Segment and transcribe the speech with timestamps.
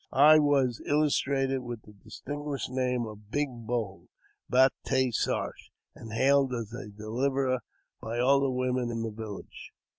[0.11, 4.07] I was illustrated with the distinguished name of Big Bowl
[4.49, 7.59] (Bat te sarsh), and hailed as a deliverer
[8.01, 9.71] by all the women in the village.